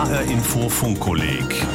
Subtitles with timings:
[0.00, 1.66] HR Info Funkkolleg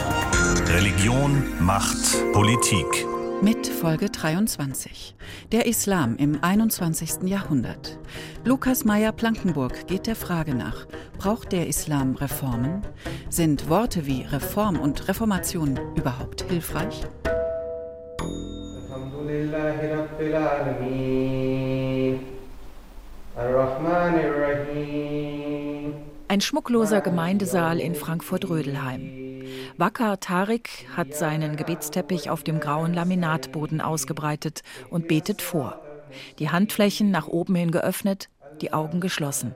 [0.70, 3.06] Religion, Macht, Politik.
[3.44, 5.16] Mit Folge 23.
[5.52, 7.30] Der Islam im 21.
[7.30, 8.00] Jahrhundert.
[8.44, 10.88] Lukas Meyer-Plankenburg geht der Frage nach,
[11.20, 12.82] braucht der Islam Reformen?
[13.30, 17.04] Sind Worte wie Reform und Reformation überhaupt hilfreich?
[26.28, 29.44] Ein schmuckloser Gemeindesaal in Frankfurt-Rödelheim.
[29.78, 35.80] Wakar Tarik hat seinen Gebetsteppich auf dem grauen Laminatboden ausgebreitet und betet vor.
[36.40, 38.30] Die Handflächen nach oben hin geöffnet,
[38.62, 39.54] die Augen geschlossen.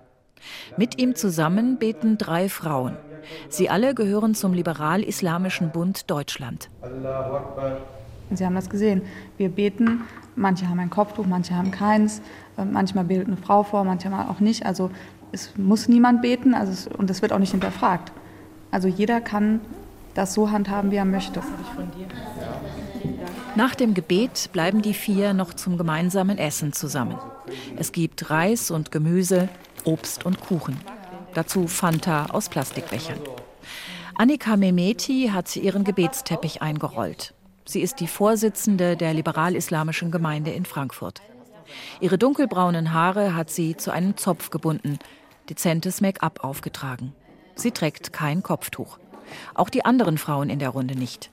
[0.77, 2.97] Mit ihm zusammen beten drei Frauen.
[3.49, 6.69] Sie alle gehören zum Liberal-Islamischen Bund Deutschland.
[8.31, 9.01] Sie haben das gesehen.
[9.37, 10.01] Wir beten,
[10.35, 12.21] manche haben ein Kopftuch, manche haben keins.
[12.57, 14.65] Äh, manchmal betet eine Frau vor, manchmal auch nicht.
[14.65, 14.91] Also
[15.31, 18.11] es muss niemand beten also es, und es wird auch nicht hinterfragt.
[18.71, 19.61] Also jeder kann
[20.13, 21.41] das so handhaben, wie er möchte.
[23.55, 27.17] Nach dem Gebet bleiben die vier noch zum gemeinsamen Essen zusammen.
[27.77, 29.49] Es gibt Reis und Gemüse,
[29.85, 30.77] Obst und Kuchen.
[31.33, 33.19] Dazu Fanta aus Plastikbechern.
[34.15, 37.33] Annika Mehmeti hat ihren Gebetsteppich eingerollt.
[37.65, 41.21] Sie ist die Vorsitzende der liberal-islamischen Gemeinde in Frankfurt.
[42.01, 44.99] Ihre dunkelbraunen Haare hat sie zu einem Zopf gebunden,
[45.49, 47.13] dezentes Make-up aufgetragen.
[47.55, 48.99] Sie trägt kein Kopftuch.
[49.53, 51.29] Auch die anderen Frauen in der Runde nicht.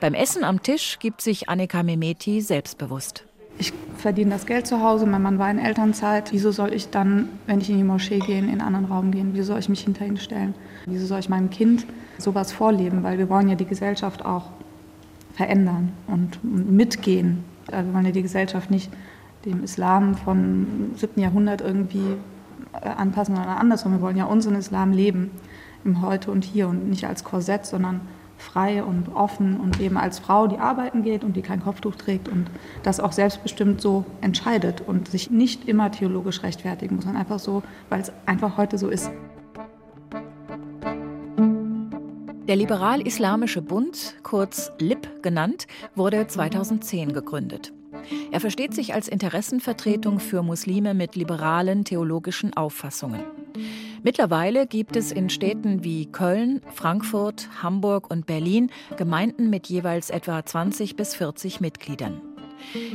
[0.00, 3.24] Beim Essen am Tisch gibt sich Annika Mehmeti selbstbewusst.
[3.58, 6.32] Ich verdiene das Geld zu Hause, mein Mann war in Elternzeit.
[6.32, 9.30] Wieso soll ich dann, wenn ich in die Moschee gehe, in einen anderen Raum gehen?
[9.34, 10.54] Wieso soll ich mich hinter ihn stellen?
[10.86, 11.86] Wieso soll ich meinem Kind
[12.18, 13.02] sowas vorleben?
[13.02, 14.46] Weil wir wollen ja die Gesellschaft auch
[15.34, 17.44] verändern und mitgehen.
[17.68, 18.90] Wir wollen ja die Gesellschaft nicht
[19.44, 21.20] dem Islam vom 7.
[21.20, 22.16] Jahrhundert irgendwie
[22.72, 23.92] anpassen, sondern andersrum.
[23.92, 25.30] Wir wollen ja unseren Islam leben
[25.84, 28.00] im Heute und Hier und nicht als Korsett, sondern
[28.38, 32.28] frei und offen und eben als Frau, die arbeiten geht und die kein Kopftuch trägt
[32.28, 32.50] und
[32.82, 37.62] das auch selbstbestimmt so entscheidet und sich nicht immer theologisch rechtfertigen muss, sondern einfach so,
[37.88, 39.10] weil es einfach heute so ist.
[42.48, 47.72] Der Liberal-Islamische Bund, kurz LIB genannt, wurde 2010 gegründet.
[48.30, 53.22] Er versteht sich als Interessenvertretung für Muslime mit liberalen theologischen Auffassungen.
[54.02, 60.44] Mittlerweile gibt es in Städten wie Köln, Frankfurt, Hamburg und Berlin Gemeinden mit jeweils etwa
[60.44, 62.20] 20 bis 40 Mitgliedern.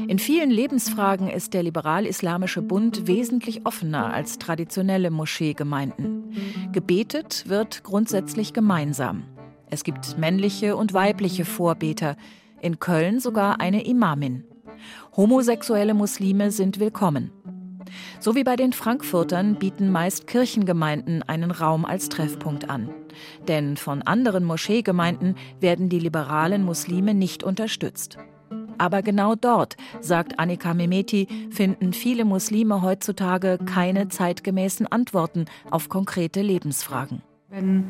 [0.08, 6.34] In vielen Lebensfragen ist der Liberal-Islamische Bund wesentlich offener als traditionelle Moscheegemeinden.
[6.72, 9.24] Gebetet wird grundsätzlich gemeinsam.
[9.70, 12.16] Es gibt männliche und weibliche Vorbeter,
[12.62, 14.46] in Köln sogar eine Imamin.
[15.16, 17.32] Homosexuelle Muslime sind willkommen.
[18.20, 22.90] So wie bei den Frankfurtern bieten meist Kirchengemeinden einen Raum als Treffpunkt an.
[23.48, 28.18] Denn von anderen Moscheegemeinden werden die liberalen Muslime nicht unterstützt.
[28.78, 36.42] Aber genau dort, sagt Annika Mehmeti, finden viele Muslime heutzutage keine zeitgemäßen Antworten auf konkrete
[36.42, 37.22] Lebensfragen.
[37.50, 37.90] Wenn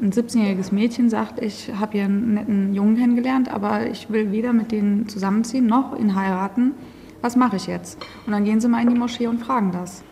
[0.00, 4.52] ein 17-jähriges Mädchen sagt, ich habe hier einen netten Jungen kennengelernt, aber ich will weder
[4.52, 6.74] mit denen zusammenziehen noch ihn heiraten,
[7.20, 7.98] was mache ich jetzt?
[8.26, 10.04] Und dann gehen sie mal in die Moschee und fragen das.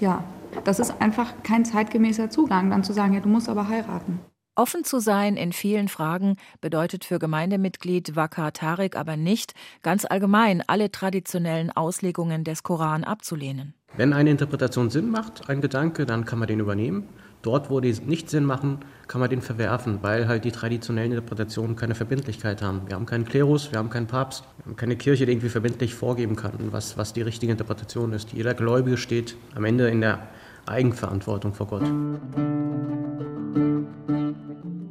[0.00, 0.24] Ja,
[0.64, 4.18] das ist einfach kein zeitgemäßer Zugang, dann zu sagen, ja, du musst aber heiraten.
[4.56, 10.62] Offen zu sein in vielen Fragen bedeutet für Gemeindemitglied Wakar Tarik aber nicht, ganz allgemein
[10.66, 13.74] alle traditionellen Auslegungen des Koran abzulehnen.
[13.96, 17.08] Wenn eine Interpretation Sinn macht, ein Gedanke, dann kann man den übernehmen.
[17.42, 21.74] Dort, wo die nicht Sinn machen, kann man den verwerfen, weil halt die traditionellen Interpretationen
[21.74, 22.82] keine Verbindlichkeit haben.
[22.86, 25.94] Wir haben keinen Klerus, wir haben keinen Papst, wir haben keine Kirche, die irgendwie verbindlich
[25.94, 28.32] vorgeben kann, was, was die richtige Interpretation ist.
[28.32, 30.28] Jeder Gläubige steht am Ende in der
[30.66, 31.82] Eigenverantwortung vor Gott.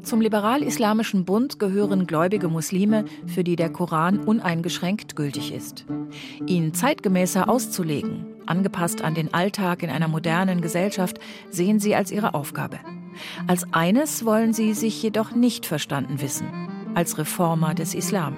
[0.09, 5.85] Zum Liberal-Islamischen Bund gehören gläubige Muslime, für die der Koran uneingeschränkt gültig ist.
[6.47, 12.33] Ihn zeitgemäßer auszulegen, angepasst an den Alltag in einer modernen Gesellschaft, sehen sie als ihre
[12.33, 12.79] Aufgabe.
[13.47, 16.47] Als eines wollen sie sich jedoch nicht verstanden wissen,
[16.95, 18.35] als Reformer des Islam.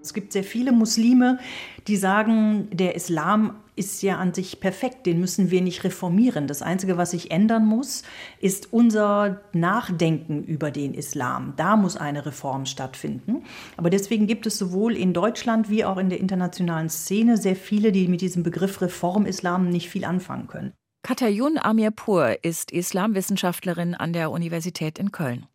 [0.00, 1.38] Es gibt sehr viele Muslime,
[1.86, 6.46] die sagen, der Islam ist ja an sich perfekt, den müssen wir nicht reformieren.
[6.46, 8.02] Das Einzige, was sich ändern muss,
[8.40, 11.54] ist unser Nachdenken über den Islam.
[11.56, 13.44] Da muss eine Reform stattfinden.
[13.76, 17.92] Aber deswegen gibt es sowohl in Deutschland wie auch in der internationalen Szene sehr viele,
[17.92, 20.72] die mit diesem Begriff Reform-Islam nicht viel anfangen können.
[21.02, 25.46] Katayun Amirpur ist Islamwissenschaftlerin an der Universität in Köln.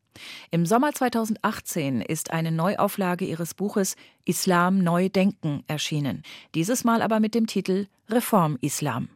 [0.51, 3.95] Im Sommer 2018 ist eine Neuauflage ihres Buches
[4.25, 6.23] Islam neu denken erschienen,
[6.55, 9.09] dieses Mal aber mit dem Titel Reform Islam.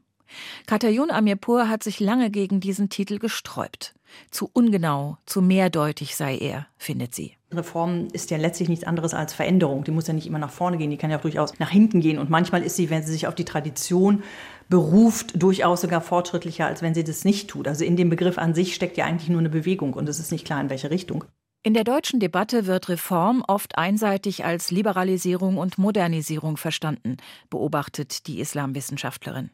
[0.66, 3.94] Katayun Amirpur hat sich lange gegen diesen Titel gesträubt.
[4.32, 7.34] Zu ungenau, zu mehrdeutig sei er, findet sie.
[7.52, 9.84] Reform ist ja letztlich nichts anderes als Veränderung.
[9.84, 12.20] Die muss ja nicht immer nach vorne gehen, die kann ja durchaus nach hinten gehen.
[12.20, 14.24] Und manchmal ist sie, wenn sie sich auf die Tradition
[14.70, 17.68] beruft, durchaus sogar fortschrittlicher, als wenn sie das nicht tut.
[17.68, 20.32] Also in dem Begriff an sich steckt ja eigentlich nur eine Bewegung und es ist
[20.32, 21.24] nicht klar, in welche Richtung.
[21.64, 27.18] In der deutschen Debatte wird Reform oft einseitig als Liberalisierung und Modernisierung verstanden,
[27.50, 29.50] beobachtet die Islamwissenschaftlerin.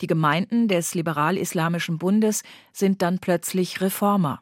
[0.00, 4.40] Die Gemeinden des liberal-islamischen Bundes sind dann plötzlich Reformer.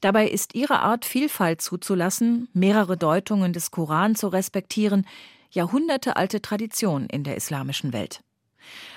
[0.00, 5.06] Dabei ist ihre Art, Vielfalt zuzulassen, mehrere Deutungen des Koran zu respektieren,
[5.50, 8.22] jahrhundertealte Tradition in der islamischen Welt.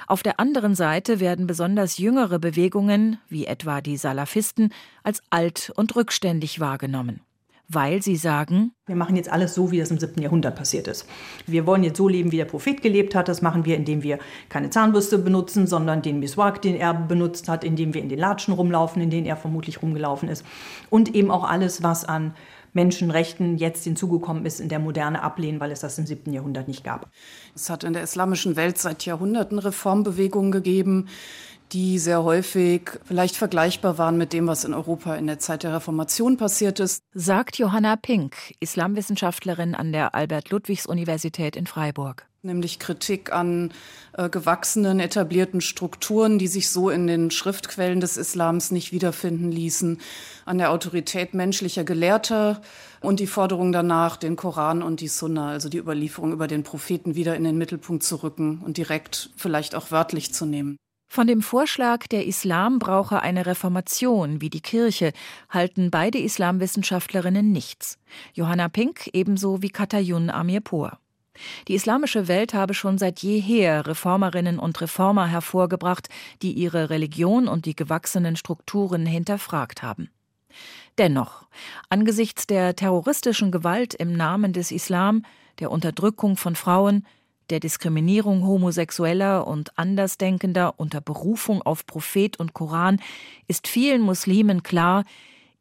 [0.08, 4.74] Auf der anderen Seite werden besonders jüngere Bewegungen, wie etwa die Salafisten,
[5.04, 7.22] als alt und rückständig wahrgenommen
[7.70, 10.22] weil sie sagen, wir machen jetzt alles so, wie das im 7.
[10.22, 11.08] Jahrhundert passiert ist.
[11.48, 13.28] Wir wollen jetzt so leben, wie der Prophet gelebt hat.
[13.28, 14.20] Das machen wir, indem wir
[14.50, 18.54] keine Zahnbürste benutzen, sondern den Miswak, den er benutzt hat, indem wir in den Latschen
[18.54, 20.46] rumlaufen, in denen er vermutlich rumgelaufen ist.
[20.90, 22.34] Und eben auch alles, was an
[22.74, 26.34] Menschenrechten jetzt hinzugekommen ist, in der Moderne ablehnen, weil es das im 7.
[26.34, 27.10] Jahrhundert nicht gab.
[27.56, 31.08] Es hat in der islamischen Welt seit Jahrhunderten Reformbewegungen gegeben,
[31.74, 35.74] die sehr häufig vielleicht vergleichbar waren mit dem, was in Europa in der Zeit der
[35.74, 37.04] Reformation passiert ist.
[37.14, 43.72] Sagt Johanna Pink, Islamwissenschaftlerin an der Albert-Ludwigs-Universität in Freiburg nämlich Kritik an
[44.18, 50.02] äh, gewachsenen, etablierten Strukturen, die sich so in den Schriftquellen des Islams nicht wiederfinden ließen,
[50.46, 52.62] an der Autorität menschlicher Gelehrter
[53.00, 57.16] und die Forderung danach, den Koran und die Sunna, also die Überlieferung über den Propheten,
[57.16, 60.76] wieder in den Mittelpunkt zu rücken und direkt vielleicht auch wörtlich zu nehmen.
[61.14, 65.14] Von dem Vorschlag, der Islam brauche eine Reformation wie die Kirche,
[65.48, 68.00] halten beide Islamwissenschaftlerinnen nichts.
[68.34, 70.98] Johanna Pink ebenso wie Katayun Amirpour.
[71.68, 76.10] Die islamische Welt habe schon seit jeher Reformerinnen und Reformer hervorgebracht,
[76.42, 80.10] die ihre Religion und die gewachsenen Strukturen hinterfragt haben.
[80.98, 81.46] Dennoch,
[81.90, 85.26] angesichts der terroristischen Gewalt im Namen des Islam,
[85.60, 87.06] der Unterdrückung von Frauen,
[87.50, 93.02] der Diskriminierung Homosexueller und Andersdenkender unter Berufung auf Prophet und Koran
[93.48, 95.04] ist vielen Muslimen klar,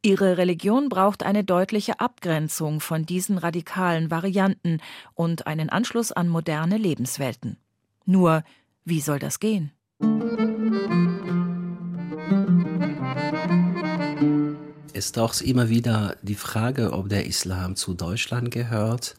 [0.01, 4.79] ihre Religion braucht eine deutliche Abgrenzung von diesen radikalen Varianten
[5.13, 7.57] und einen Anschluss an moderne Lebenswelten.
[8.05, 8.43] Nur,
[8.85, 9.71] wie soll das gehen?
[14.95, 19.15] Es taucht immer wieder die Frage, ob der Islam zu Deutschland gehört.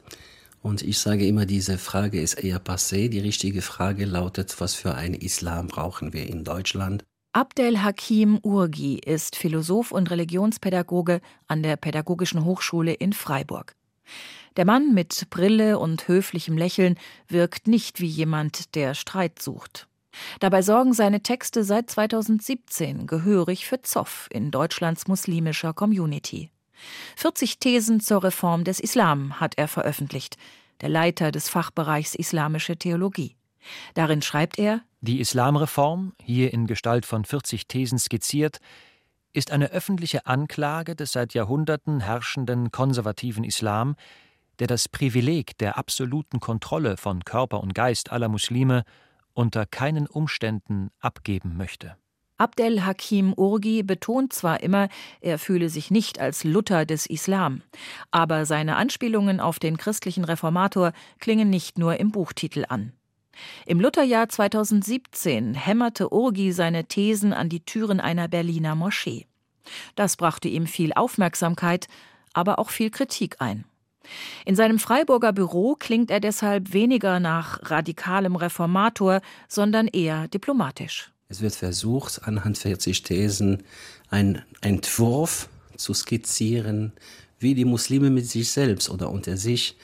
[0.64, 3.10] Und ich sage immer, diese Frage ist eher passé.
[3.10, 7.04] Die richtige Frage lautet, was für einen Islam brauchen wir in Deutschland?
[7.34, 13.76] Abdel Hakim Urgi ist Philosoph und Religionspädagoge an der Pädagogischen Hochschule in Freiburg.
[14.56, 19.86] Der Mann mit Brille und höflichem Lächeln wirkt nicht wie jemand, der Streit sucht.
[20.40, 26.53] Dabei sorgen seine Texte seit 2017 gehörig für Zoff in Deutschlands muslimischer Community.
[27.16, 30.36] 40 Thesen zur Reform des Islam hat er veröffentlicht,
[30.80, 33.36] der Leiter des Fachbereichs Islamische Theologie.
[33.94, 38.58] Darin schreibt er Die Islamreform, hier in Gestalt von 40 Thesen skizziert,
[39.32, 43.96] ist eine öffentliche Anklage des seit Jahrhunderten herrschenden konservativen Islam,
[44.60, 48.84] der das Privileg der absoluten Kontrolle von Körper und Geist aller Muslime
[49.32, 51.96] unter keinen Umständen abgeben möchte.
[52.36, 54.88] Abdel Hakim Urgi betont zwar immer,
[55.20, 57.62] er fühle sich nicht als Luther des Islam,
[58.10, 62.92] aber seine Anspielungen auf den christlichen Reformator klingen nicht nur im Buchtitel an.
[63.66, 69.26] Im Lutherjahr 2017 hämmerte Urgi seine Thesen an die Türen einer Berliner Moschee.
[69.94, 71.86] Das brachte ihm viel Aufmerksamkeit,
[72.32, 73.64] aber auch viel Kritik ein.
[74.44, 81.13] In seinem Freiburger Büro klingt er deshalb weniger nach radikalem Reformator, sondern eher diplomatisch.
[81.34, 83.64] Es wird versucht, anhand 40 Thesen
[84.08, 86.92] einen Entwurf zu skizzieren,
[87.40, 89.76] wie die Muslime mit sich selbst oder unter sich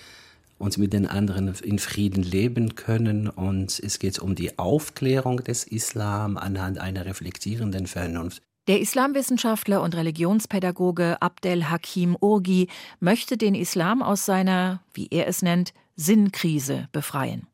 [0.58, 3.26] und mit den anderen in Frieden leben können.
[3.26, 8.40] Und es geht um die Aufklärung des Islam anhand einer reflektierenden Vernunft.
[8.68, 12.68] Der Islamwissenschaftler und Religionspädagoge Abdel Hakim Urgi
[13.00, 17.49] möchte den Islam aus seiner, wie er es nennt, Sinnkrise befreien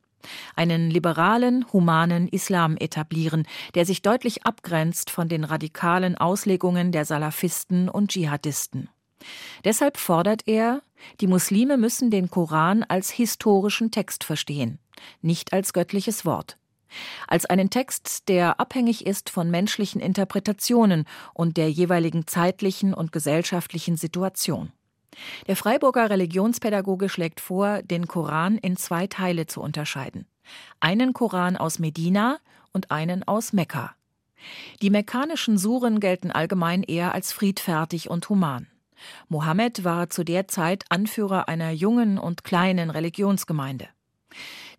[0.54, 7.88] einen liberalen, humanen Islam etablieren, der sich deutlich abgrenzt von den radikalen Auslegungen der Salafisten
[7.88, 8.88] und Dschihadisten.
[9.64, 10.82] Deshalb fordert er,
[11.20, 14.78] die Muslime müssen den Koran als historischen Text verstehen,
[15.22, 16.58] nicht als göttliches Wort.
[17.26, 21.04] Als einen Text, der abhängig ist von menschlichen Interpretationen
[21.34, 24.72] und der jeweiligen zeitlichen und gesellschaftlichen Situation.
[25.46, 30.26] Der Freiburger Religionspädagoge schlägt vor, den Koran in zwei Teile zu unterscheiden.
[30.80, 32.38] Einen Koran aus Medina
[32.72, 33.94] und einen aus Mekka.
[34.82, 38.68] Die mekkanischen Suren gelten allgemein eher als friedfertig und human.
[39.28, 43.88] Mohammed war zu der Zeit Anführer einer jungen und kleinen Religionsgemeinde.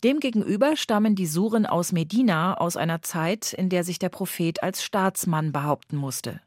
[0.03, 4.83] Demgegenüber stammen die Suren aus Medina aus einer Zeit, in der sich der Prophet als
[4.83, 6.39] Staatsmann behaupten musste.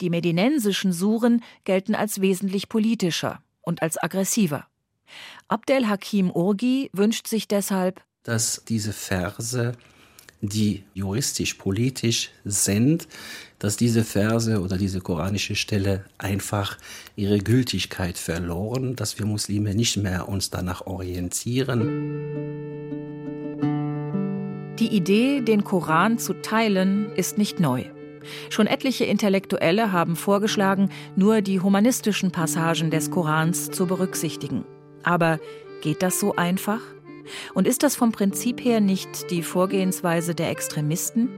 [0.00, 4.66] Die medinensischen Suren gelten als wesentlich politischer und als aggressiver.
[5.48, 9.72] Abdel Hakim Urgi wünscht sich deshalb, dass diese Verse,
[10.40, 13.08] die juristisch, politisch sind,
[13.58, 16.76] dass diese Verse oder diese koranische Stelle einfach
[17.16, 21.80] ihre Gültigkeit verloren, dass wir Muslime nicht mehr uns danach orientieren.
[24.78, 27.84] Die Idee, den Koran zu teilen, ist nicht neu.
[28.50, 34.64] Schon etliche Intellektuelle haben vorgeschlagen, nur die humanistischen Passagen des Korans zu berücksichtigen.
[35.02, 35.38] Aber
[35.82, 36.80] geht das so einfach?
[37.54, 41.28] Und ist das vom Prinzip her nicht die Vorgehensweise der Extremisten?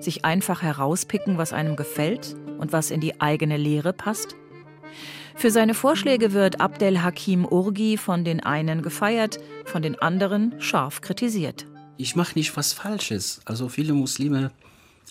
[0.00, 4.36] Sich einfach herauspicken, was einem gefällt und was in die eigene Lehre passt?
[5.34, 11.00] Für seine Vorschläge wird Abdel Hakim Urgi von den einen gefeiert, von den anderen scharf
[11.00, 11.66] kritisiert.
[11.96, 13.40] Ich mache nicht was Falsches.
[13.44, 14.52] Also viele Muslime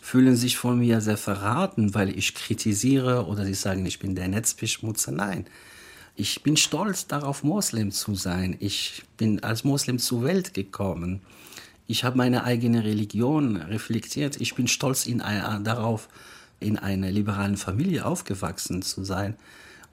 [0.02, 4.28] fühlen sich von mir sehr verraten, weil ich kritisiere oder sie sagen, ich bin der
[4.28, 5.12] Netzbeschmutzer.
[5.12, 5.46] Nein,
[6.16, 8.58] ich bin stolz darauf, Moslem zu sein.
[8.60, 11.22] Ich bin als Moslem zur Welt gekommen.
[11.88, 14.42] Ich habe meine eigene Religion reflektiert.
[14.42, 16.10] Ich bin stolz in, darauf,
[16.60, 19.36] in einer liberalen Familie aufgewachsen zu sein.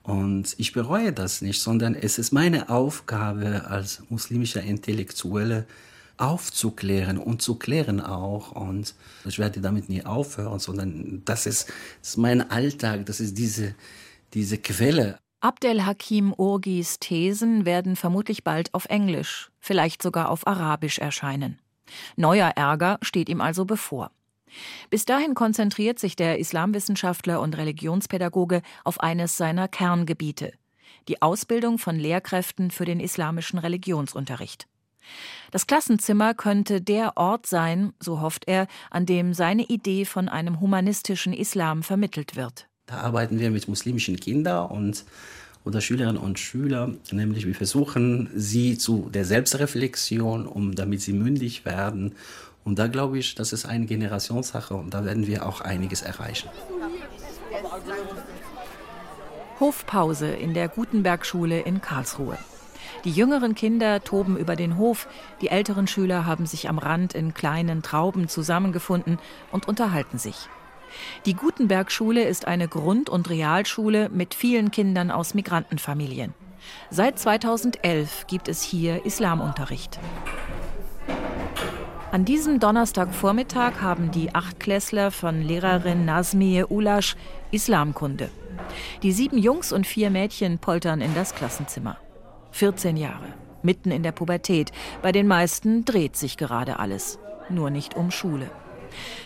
[0.01, 5.67] Und ich bereue das nicht, sondern es ist meine Aufgabe als muslimischer Intellektuelle,
[6.19, 8.51] aufzuklären und zu klären auch.
[8.51, 8.95] Und
[9.25, 11.69] ich werde damit nie aufhören, sondern das ist,
[12.01, 13.75] das ist mein Alltag, das ist diese,
[14.33, 15.17] diese Quelle.
[15.41, 21.59] Abdel Hakim Urgis Thesen werden vermutlich bald auf Englisch, vielleicht sogar auf Arabisch erscheinen.
[22.17, 24.11] Neuer Ärger steht ihm also bevor.
[24.89, 30.51] Bis dahin konzentriert sich der Islamwissenschaftler und Religionspädagoge auf eines seiner Kerngebiete,
[31.07, 34.67] die Ausbildung von Lehrkräften für den islamischen Religionsunterricht.
[35.51, 40.59] Das Klassenzimmer könnte der Ort sein, so hofft er, an dem seine Idee von einem
[40.59, 42.67] humanistischen Islam vermittelt wird.
[42.85, 45.05] Da arbeiten wir mit muslimischen Kindern und
[45.65, 51.65] oder Schülerinnen und Schüler, nämlich wir versuchen sie zu der Selbstreflexion, um damit sie mündig
[51.65, 52.15] werden.
[52.63, 56.49] Und da glaube ich, das ist eine Generationssache und da werden wir auch einiges erreichen.
[59.59, 62.37] Hofpause in der Gutenberg-Schule in Karlsruhe.
[63.05, 65.07] Die jüngeren Kinder toben über den Hof,
[65.41, 69.19] die älteren Schüler haben sich am Rand in kleinen Trauben zusammengefunden
[69.51, 70.49] und unterhalten sich.
[71.25, 76.33] Die Gutenberg-Schule ist eine Grund- und Realschule mit vielen Kindern aus Migrantenfamilien.
[76.89, 79.99] Seit 2011 gibt es hier Islamunterricht.
[82.11, 87.15] An diesem Donnerstagvormittag haben die Achtklässler von Lehrerin Nazmiye Ulasch
[87.51, 88.29] Islamkunde.
[89.03, 91.97] Die sieben Jungs und vier Mädchen poltern in das Klassenzimmer.
[92.51, 94.71] 14 Jahre, mitten in der Pubertät.
[95.01, 98.49] Bei den meisten dreht sich gerade alles, nur nicht um Schule.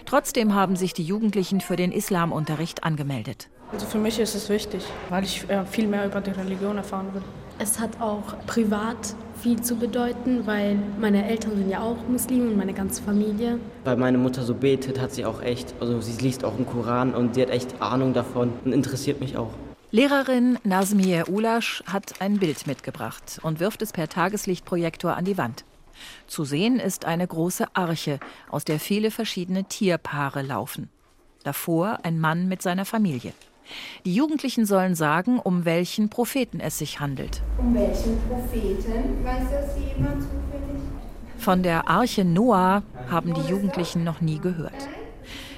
[0.06, 3.50] Trotzdem haben sich die Jugendlichen für den Islamunterricht angemeldet.
[3.72, 7.08] Also für mich ist es wichtig, weil ich äh, viel mehr über die Religion erfahren
[7.14, 7.24] will.
[7.58, 12.58] Es hat auch privat viel zu bedeuten, weil meine Eltern sind ja auch Muslime und
[12.58, 13.60] meine ganze Familie.
[13.84, 17.16] Weil meine Mutter so betet, hat sie auch echt, also sie liest auch den Koran
[17.16, 19.52] und sie hat echt Ahnung davon und interessiert mich auch.
[19.96, 25.66] Lehrerin Nazmiye Ulasch hat ein Bild mitgebracht und wirft es per Tageslichtprojektor an die Wand.
[26.26, 28.20] Zu sehen ist eine große Arche,
[28.50, 30.90] aus der viele verschiedene Tierpaare laufen.
[31.44, 33.34] Davor ein Mann mit seiner Familie.
[34.04, 37.44] Die Jugendlichen sollen sagen, um welchen Propheten es sich handelt.
[37.60, 39.24] Um welchen Propheten?
[39.24, 40.82] Weiß das jemand zufällig?
[41.38, 42.82] Von der Arche Noah
[43.12, 44.90] haben die Jugendlichen noch nie gehört.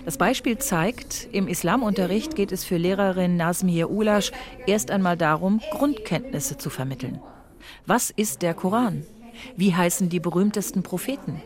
[0.06, 4.32] Das Beispiel zeigt, im Islamunterricht geht es für Lehrerin Nazmiye Ulasch
[4.68, 7.20] erst einmal darum, Grundkenntnisse zu vermitteln.
[7.88, 9.04] Was ist der Koran?
[9.58, 11.42] Wie heißen die berühmtesten Propheten?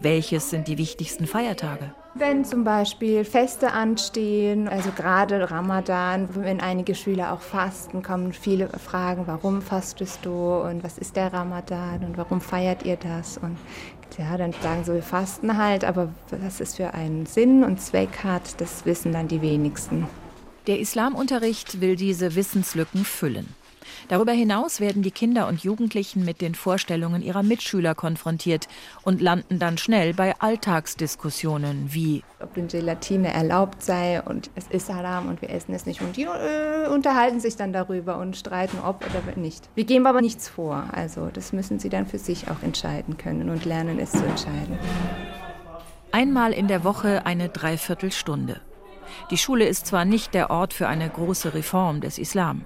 [0.00, 1.94] Welches sind die wichtigsten Feiertage?
[2.14, 8.68] Wenn zum Beispiel Feste anstehen, also gerade Ramadan, wenn einige Schüler auch fasten, kommen viele
[8.70, 13.38] Fragen, warum fastest du und was ist der Ramadan und warum feiert ihr das?
[13.38, 13.56] Und
[14.18, 18.24] ja, dann sagen sie, wir fasten halt, aber was es für einen Sinn und Zweck
[18.24, 20.06] hat, das wissen dann die wenigsten.
[20.66, 23.48] Der Islamunterricht will diese Wissenslücken füllen.
[24.08, 28.68] Darüber hinaus werden die Kinder und Jugendlichen mit den Vorstellungen ihrer Mitschüler konfrontiert
[29.02, 34.92] und landen dann schnell bei Alltagsdiskussionen wie ob denn Gelatine erlaubt sei und es ist
[34.92, 38.78] Haram und wir essen es nicht und die äh, unterhalten sich dann darüber und streiten
[38.84, 39.68] ob oder nicht.
[39.74, 43.50] Wir geben aber nichts vor, also das müssen sie dann für sich auch entscheiden können
[43.50, 44.78] und lernen es zu entscheiden.
[46.12, 48.60] Einmal in der Woche eine Dreiviertelstunde.
[49.30, 52.64] Die Schule ist zwar nicht der Ort für eine große Reform des Islam,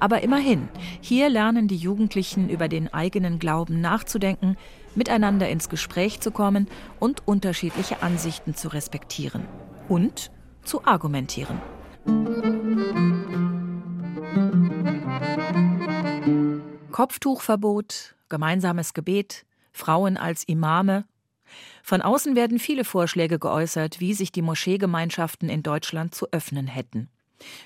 [0.00, 0.68] aber immerhin,
[1.00, 4.56] hier lernen die Jugendlichen über den eigenen Glauben nachzudenken,
[4.94, 6.68] miteinander ins Gespräch zu kommen
[7.00, 9.46] und unterschiedliche Ansichten zu respektieren
[9.88, 10.30] und
[10.64, 11.60] zu argumentieren.
[16.90, 21.04] Kopftuchverbot, gemeinsames Gebet, Frauen als Imame.
[21.82, 27.08] Von außen werden viele Vorschläge geäußert, wie sich die Moscheegemeinschaften in Deutschland zu öffnen hätten.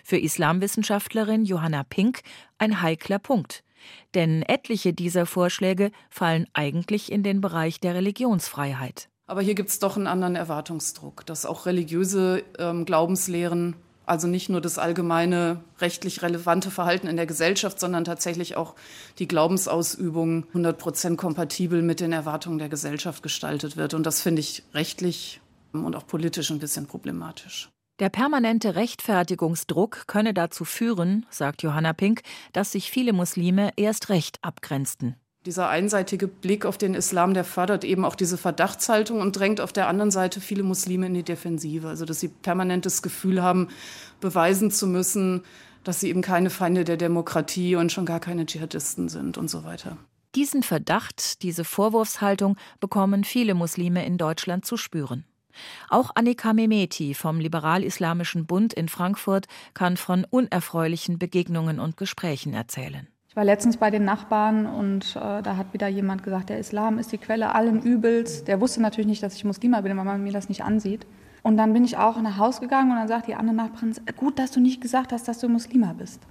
[0.05, 2.23] Für Islamwissenschaftlerin Johanna Pink
[2.59, 3.63] ein heikler Punkt.
[4.15, 9.09] Denn etliche dieser Vorschläge fallen eigentlich in den Bereich der Religionsfreiheit.
[9.27, 14.49] Aber hier gibt es doch einen anderen Erwartungsdruck, dass auch religiöse ähm, Glaubenslehren, also nicht
[14.49, 18.77] nur das allgemeine rechtlich relevante Verhalten in der Gesellschaft, sondern tatsächlich auch
[19.19, 23.95] die Glaubensausübung 100 Prozent kompatibel mit den Erwartungen der Gesellschaft gestaltet wird.
[23.95, 25.41] Und das finde ich rechtlich
[25.73, 27.69] und auch politisch ein bisschen problematisch.
[27.99, 32.21] Der permanente Rechtfertigungsdruck könne dazu führen, sagt Johanna Pink,
[32.53, 35.17] dass sich viele Muslime erst recht abgrenzten.
[35.47, 39.73] Dieser einseitige Blick auf den Islam, der fördert eben auch diese Verdachtshaltung und drängt auf
[39.73, 41.89] der anderen Seite viele Muslime in die Defensive.
[41.89, 43.69] Also dass sie permanentes Gefühl haben,
[44.21, 45.45] beweisen zu müssen,
[45.83, 49.65] dass sie eben keine Feinde der Demokratie und schon gar keine Dschihadisten sind und so
[49.65, 49.97] weiter.
[50.35, 55.25] Diesen Verdacht, diese Vorwurfshaltung bekommen viele Muslime in Deutschland zu spüren.
[55.89, 63.09] Auch Annika Mehmeti vom Liberal-Islamischen Bund in Frankfurt kann von unerfreulichen Begegnungen und Gesprächen erzählen.
[63.29, 66.99] Ich war letztens bei den Nachbarn und äh, da hat wieder jemand gesagt, der Islam
[66.99, 68.45] ist die Quelle allen Übels.
[68.45, 71.07] Der wusste natürlich nicht, dass ich Muslima bin, weil man mir das nicht ansieht.
[71.43, 74.39] Und dann bin ich auch nach Hause gegangen und dann sagt die andere Nachbarin, gut,
[74.39, 76.23] dass du nicht gesagt hast, dass du Muslima bist.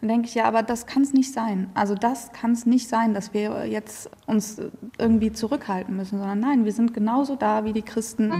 [0.00, 1.70] Dann denke ich, ja, aber das kann es nicht sein.
[1.74, 4.60] Also das kann es nicht sein, dass wir jetzt uns
[4.96, 8.32] irgendwie zurückhalten müssen, sondern nein, wir sind genauso da wie die Christen.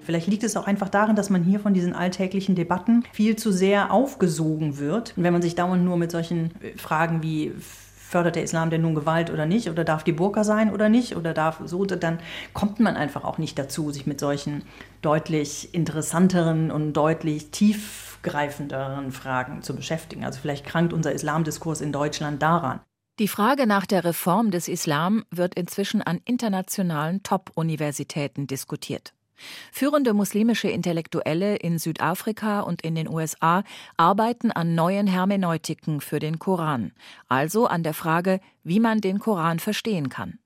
[0.00, 3.50] Vielleicht liegt es auch einfach darin, dass man hier von diesen alltäglichen Debatten viel zu
[3.50, 5.12] sehr aufgesogen wird.
[5.16, 7.52] Und wenn man sich dauernd nur mit solchen Fragen wie
[8.08, 9.68] fördert der Islam denn nun Gewalt oder nicht?
[9.68, 11.16] Oder darf die Burka sein oder nicht?
[11.16, 12.20] Oder darf so, dann
[12.52, 14.62] kommt man einfach auch nicht dazu, sich mit solchen
[15.02, 20.24] deutlich interessanteren und deutlich tiefgreifenderen Fragen zu beschäftigen.
[20.24, 22.80] Also vielleicht krankt unser Islamdiskurs in Deutschland daran.
[23.18, 29.14] Die Frage nach der Reform des Islam wird inzwischen an internationalen Top-Universitäten diskutiert.
[29.72, 33.62] Führende muslimische Intellektuelle in Südafrika und in den USA
[33.96, 36.92] arbeiten an neuen Hermeneutiken für den Koran,
[37.28, 40.38] also an der Frage, wie man den Koran verstehen kann.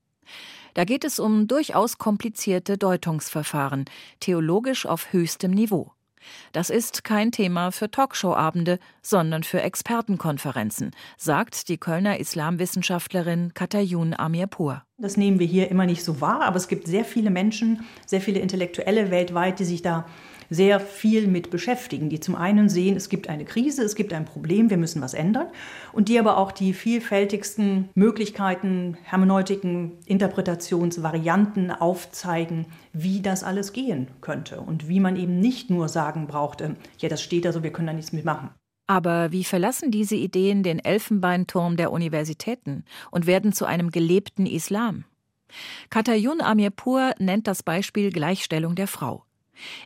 [0.73, 3.85] Da geht es um durchaus komplizierte Deutungsverfahren,
[4.19, 5.91] theologisch auf höchstem Niveau.
[6.51, 14.83] Das ist kein Thema für Talkshow-Abende, sondern für Expertenkonferenzen, sagt die Kölner Islamwissenschaftlerin Katayun Amirpur.
[14.97, 18.21] Das nehmen wir hier immer nicht so wahr, aber es gibt sehr viele Menschen, sehr
[18.21, 20.05] viele Intellektuelle weltweit, die sich da
[20.51, 24.25] sehr viel mit beschäftigen, die zum einen sehen, es gibt eine Krise, es gibt ein
[24.25, 25.47] Problem, wir müssen was ändern
[25.93, 34.59] und die aber auch die vielfältigsten Möglichkeiten, Hermeneutiken, Interpretationsvarianten aufzeigen, wie das alles gehen könnte
[34.59, 37.87] und wie man eben nicht nur sagen brauchte, ja, das steht da so, wir können
[37.87, 38.49] da nichts mitmachen.
[38.87, 45.05] Aber wie verlassen diese Ideen den Elfenbeinturm der Universitäten und werden zu einem gelebten Islam?
[45.89, 49.23] Katayun Amirpur nennt das Beispiel Gleichstellung der Frau.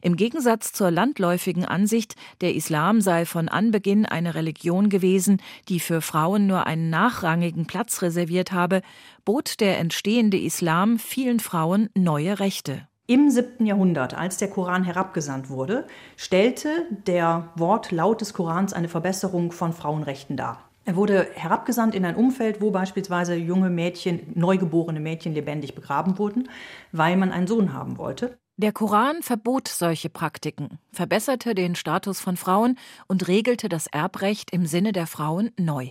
[0.01, 6.01] Im Gegensatz zur landläufigen Ansicht, der Islam sei von Anbeginn eine Religion gewesen, die für
[6.01, 8.81] Frauen nur einen nachrangigen Platz reserviert habe,
[9.23, 12.87] bot der entstehende Islam vielen Frauen neue Rechte.
[13.07, 13.67] Im 7.
[13.67, 15.85] Jahrhundert, als der Koran herabgesandt wurde,
[16.17, 16.69] stellte
[17.05, 20.65] der Wortlaut des Korans eine Verbesserung von Frauenrechten dar.
[20.85, 26.49] Er wurde herabgesandt in ein Umfeld, wo beispielsweise junge Mädchen, neugeborene Mädchen lebendig begraben wurden,
[26.91, 28.37] weil man einen Sohn haben wollte.
[28.57, 34.65] Der Koran verbot solche Praktiken, verbesserte den Status von Frauen und regelte das Erbrecht im
[34.65, 35.89] Sinne der Frauen neu.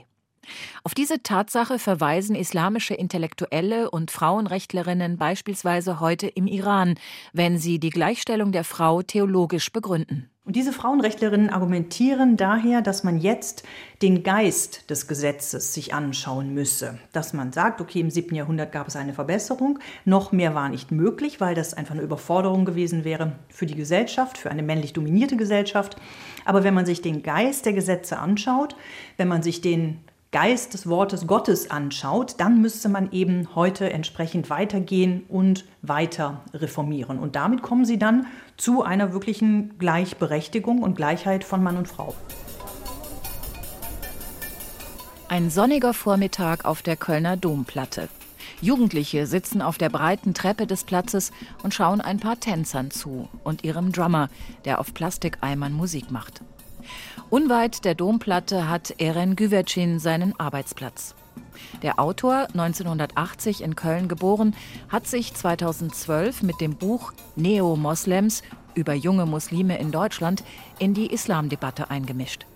[0.83, 6.95] Auf diese Tatsache verweisen islamische Intellektuelle und Frauenrechtlerinnen beispielsweise heute im Iran,
[7.35, 10.31] wenn sie die Gleichstellung der Frau theologisch begründen.
[10.47, 13.63] Und diese Frauenrechtlerinnen argumentieren daher, dass man jetzt
[14.03, 16.99] den Geist des Gesetzes sich anschauen müsse.
[17.15, 18.35] Dass man sagt, okay, im 7.
[18.35, 22.67] Jahrhundert gab es eine Verbesserung, noch mehr war nicht möglich, weil das einfach eine Überforderung
[22.67, 25.97] gewesen wäre für die Gesellschaft, für eine männlich dominierte Gesellschaft.
[26.45, 28.77] Aber wenn man sich den Geist der Gesetze anschaut,
[29.17, 30.01] wenn man sich den
[30.35, 37.21] Geist des Wortes Gottes anschaut, dann müsste man eben heute entsprechend weitergehen und weiter reformieren.
[37.21, 42.17] Und damit kommen sie dann zu einer wirklichen Gleichberechtigung und Gleichheit von Mann und Frau.
[45.29, 48.09] Ein sonniger Vormittag auf der Kölner Domplatte.
[48.61, 51.31] Jugendliche sitzen auf der breiten Treppe des Platzes
[51.63, 54.29] und schauen ein paar Tänzern zu und ihrem Drummer,
[54.65, 56.43] der auf Plastikeimern Musik macht.
[57.31, 61.15] Unweit der Domplatte hat Eren Güvercin seinen Arbeitsplatz.
[61.83, 64.55] Der Autor, 1980 in Köln geboren,
[64.89, 68.43] hat sich 2012 mit dem Buch Neo-Moslems
[68.75, 70.43] über junge Muslime in Deutschland
[70.79, 72.47] in die Islamdebatte eingemischt.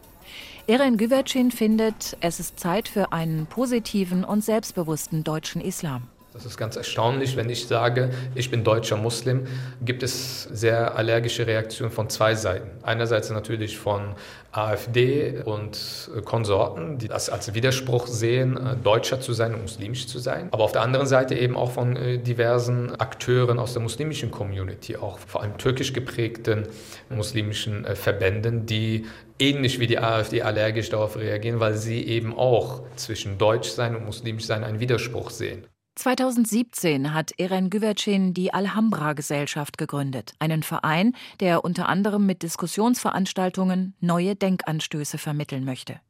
[0.66, 6.08] Eren Güvercin findet, es ist Zeit für einen positiven und selbstbewussten deutschen Islam.
[6.38, 9.48] Das ist ganz erstaunlich, wenn ich sage, ich bin deutscher Muslim,
[9.84, 12.70] gibt es sehr allergische Reaktionen von zwei Seiten.
[12.84, 14.14] Einerseits natürlich von
[14.52, 20.20] AfD und Konsorten, die das als Widerspruch sehen, äh, Deutscher zu sein und muslimisch zu
[20.20, 20.46] sein.
[20.52, 24.96] Aber auf der anderen Seite eben auch von äh, diversen Akteuren aus der muslimischen Community,
[24.96, 26.68] auch vor allem türkisch geprägten
[27.10, 29.06] muslimischen äh, Verbänden, die
[29.40, 34.62] ähnlich wie die AfD allergisch darauf reagieren, weil sie eben auch zwischen Deutschsein und Muslimischsein
[34.62, 35.66] einen Widerspruch sehen.
[35.98, 44.36] 2017 hat Eren Güvercin die Alhambra-Gesellschaft gegründet, einen Verein, der unter anderem mit Diskussionsveranstaltungen neue
[44.36, 46.00] Denkanstöße vermitteln möchte.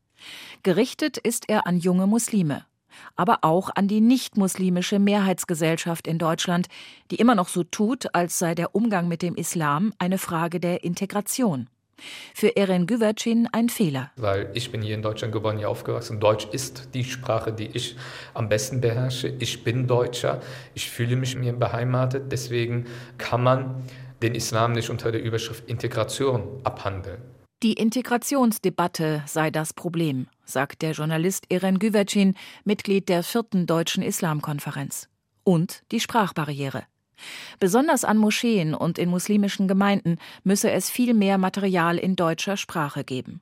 [0.63, 2.67] Gerichtet ist er an junge Muslime,
[3.17, 6.69] aber auch an die nicht-muslimische Mehrheitsgesellschaft in Deutschland,
[7.11, 10.85] die immer noch so tut, als sei der Umgang mit dem Islam eine Frage der
[10.85, 11.71] Integration.
[12.35, 14.11] Für Eren Güvercin ein Fehler.
[14.17, 16.21] Weil ich bin hier in Deutschland geboren, hier aufgewachsen.
[16.21, 17.97] Deutsch ist die Sprache, die ich
[18.35, 19.29] am besten beherrsche.
[19.39, 20.41] Ich bin Deutscher.
[20.75, 22.33] Ich fühle mich mir beheimatet.
[22.33, 22.87] Deswegen
[23.19, 23.83] kann man
[24.23, 27.21] den Islam nicht unter der Überschrift Integration abhandeln.
[27.63, 32.35] Die Integrationsdebatte sei das Problem, sagt der Journalist Eren Güvercin,
[32.65, 35.09] Mitglied der vierten Deutschen Islamkonferenz.
[35.43, 36.85] Und die Sprachbarriere.
[37.61, 43.05] Besonders an Moscheen und in muslimischen Gemeinden müsse es viel mehr Material in deutscher Sprache
[43.05, 43.41] geben.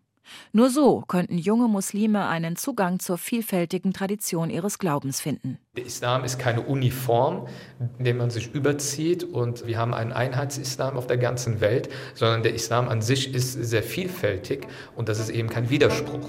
[0.53, 5.59] Nur so könnten junge Muslime einen Zugang zur vielfältigen Tradition ihres Glaubens finden.
[5.77, 7.47] Der Islam ist keine Uniform,
[7.99, 12.43] in der man sich überzieht und wir haben einen Einheitsislam auf der ganzen Welt, sondern
[12.43, 16.29] der Islam an sich ist sehr vielfältig und das ist eben kein Widerspruch.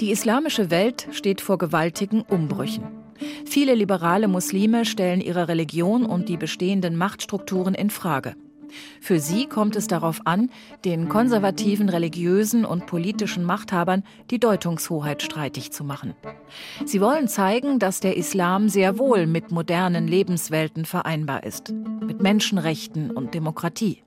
[0.00, 2.95] Die islamische Welt steht vor gewaltigen Umbrüchen.
[3.44, 8.34] Viele liberale Muslime stellen ihre Religion und die bestehenden Machtstrukturen in Frage.
[9.00, 10.50] Für sie kommt es darauf an,
[10.84, 16.14] den konservativen religiösen und politischen Machthabern die Deutungshoheit streitig zu machen.
[16.84, 23.10] Sie wollen zeigen, dass der Islam sehr wohl mit modernen Lebenswelten vereinbar ist, mit Menschenrechten
[23.10, 24.02] und Demokratie.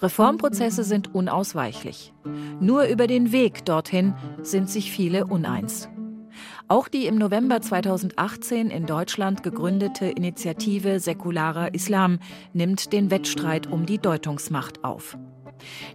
[0.00, 2.12] Reformprozesse sind unausweichlich.
[2.60, 5.88] Nur über den Weg dorthin sind sich viele uneins.
[6.72, 12.18] Auch die im November 2018 in Deutschland gegründete Initiative Säkularer Islam
[12.54, 15.18] nimmt den Wettstreit um die Deutungsmacht auf.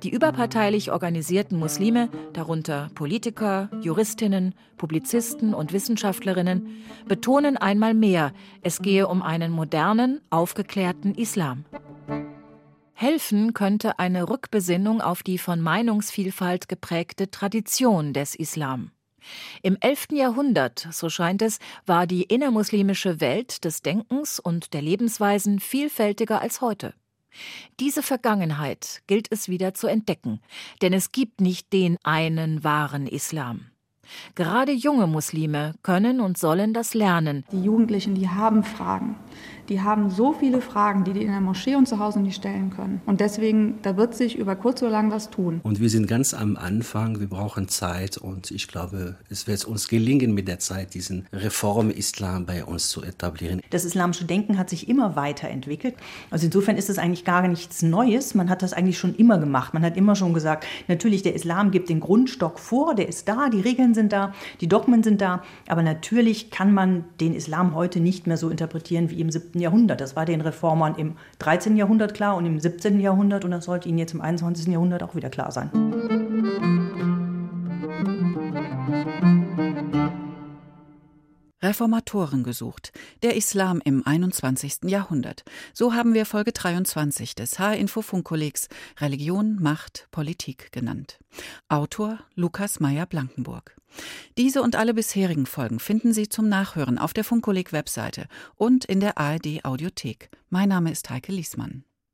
[0.04, 6.68] Die überparteilich organisierten Muslime, darunter Politiker, Juristinnen, Publizisten und Wissenschaftlerinnen,
[7.08, 11.66] betonen einmal mehr, es gehe um einen modernen, aufgeklärten Islam.
[12.94, 18.92] Helfen könnte eine Rückbesinnung auf die von Meinungsvielfalt geprägte Tradition des Islam.
[19.62, 20.08] Im 11.
[20.12, 26.62] Jahrhundert, so scheint es, war die innermuslimische Welt des Denkens und der Lebensweisen vielfältiger als
[26.62, 26.94] heute.
[27.80, 30.42] Diese Vergangenheit gilt es wieder zu entdecken,
[30.82, 33.68] denn es gibt nicht den einen wahren Islam.
[34.36, 37.44] Gerade junge Muslime können und sollen das lernen.
[37.52, 39.16] Die Jugendlichen, die haben Fragen
[39.70, 42.70] die haben so viele Fragen, die die in der Moschee und zu Hause nicht stellen
[42.70, 43.02] können.
[43.06, 45.60] Und deswegen, da wird sich über kurz oder lang was tun.
[45.64, 49.88] Und wir sind ganz am Anfang, wir brauchen Zeit und ich glaube, es wird uns
[49.88, 53.62] gelingen mit der Zeit, diesen Reform-Islam bei uns zu etablieren.
[53.70, 55.96] Das islamische Denken hat sich immer weiterentwickelt.
[56.32, 58.36] Also insofern ist es eigentlich gar nichts Neues.
[58.36, 59.74] Man hat das eigentlich schon immer gemacht.
[59.74, 63.50] Man hat immer schon gesagt, natürlich, der Islam gibt den Grundstock vor, der ist da,
[63.50, 65.44] die Regeln sind da, die Dogmen sind da.
[65.68, 69.57] Aber natürlich kann man den Islam heute nicht mehr so interpretieren wie im 7.
[69.60, 70.02] Jahrhundert.
[70.02, 71.76] Das war den Reformern im 13.
[71.76, 73.00] Jahrhundert klar und im 17.
[73.00, 74.68] Jahrhundert und das sollte ihnen jetzt im 21.
[74.68, 76.77] Jahrhundert auch wieder klar sein.
[81.62, 82.92] Reformatoren gesucht.
[83.24, 84.84] Der Islam im 21.
[84.84, 85.44] Jahrhundert.
[85.74, 91.20] So haben wir Folge 23 des H-Info-Funkkollegs Religion, Macht, Politik genannt.
[91.68, 93.76] Autor Lukas Meyer-Blankenburg.
[94.38, 99.18] Diese und alle bisherigen Folgen finden Sie zum Nachhören auf der Funkkolleg-Webseite und in der
[99.18, 100.30] ARD-Audiothek.
[100.50, 101.84] Mein Name ist Heike Liesmann.